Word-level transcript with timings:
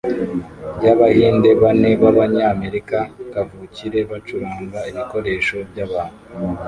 ryabahinde 0.77 1.49
bane 1.61 1.89
b'Abanyamerika 2.01 2.97
kavukire 3.31 3.99
bacuranga 4.11 4.79
ibikoresho 4.89 5.57
byabantu 5.69 6.21